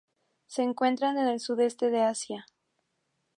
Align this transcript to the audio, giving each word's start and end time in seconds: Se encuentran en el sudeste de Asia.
Se 0.47 0.63
encuentran 0.63 1.19
en 1.19 1.27
el 1.27 1.39
sudeste 1.39 1.91
de 1.91 2.01
Asia. 2.01 2.47